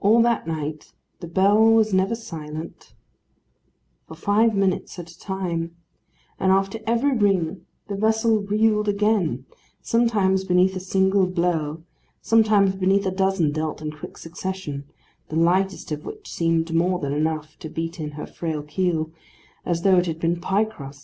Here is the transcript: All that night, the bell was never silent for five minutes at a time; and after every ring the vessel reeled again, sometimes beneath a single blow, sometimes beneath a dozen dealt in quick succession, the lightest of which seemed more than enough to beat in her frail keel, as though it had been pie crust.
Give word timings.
All 0.00 0.20
that 0.22 0.44
night, 0.48 0.92
the 1.20 1.28
bell 1.28 1.64
was 1.70 1.94
never 1.94 2.16
silent 2.16 2.94
for 4.08 4.16
five 4.16 4.56
minutes 4.56 4.98
at 4.98 5.08
a 5.08 5.16
time; 5.16 5.76
and 6.40 6.50
after 6.50 6.80
every 6.84 7.16
ring 7.16 7.64
the 7.86 7.94
vessel 7.94 8.40
reeled 8.42 8.88
again, 8.88 9.46
sometimes 9.80 10.42
beneath 10.42 10.74
a 10.74 10.80
single 10.80 11.28
blow, 11.28 11.84
sometimes 12.20 12.74
beneath 12.74 13.06
a 13.06 13.12
dozen 13.12 13.52
dealt 13.52 13.80
in 13.80 13.92
quick 13.92 14.18
succession, 14.18 14.82
the 15.28 15.36
lightest 15.36 15.92
of 15.92 16.04
which 16.04 16.28
seemed 16.28 16.74
more 16.74 16.98
than 16.98 17.12
enough 17.12 17.56
to 17.60 17.68
beat 17.68 18.00
in 18.00 18.10
her 18.18 18.26
frail 18.26 18.64
keel, 18.64 19.12
as 19.64 19.82
though 19.82 19.98
it 19.98 20.06
had 20.06 20.18
been 20.18 20.40
pie 20.40 20.64
crust. 20.64 21.00